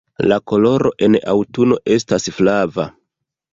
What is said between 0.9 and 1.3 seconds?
en